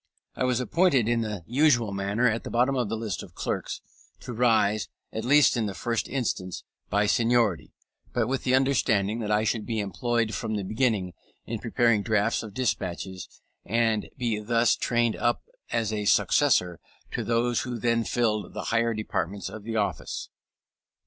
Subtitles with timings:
[0.35, 3.81] I was appointed in the usual manner, at the bottom of the list of clerks,
[4.21, 7.75] to rise, at least in the first instance, by seniority;
[8.11, 11.13] but with the understanding that I should be employed from the beginning
[11.45, 13.29] in preparing drafts of despatches,
[13.63, 16.79] and be thus trained up as a successor
[17.11, 20.29] to those who then filled the higher departments of the office.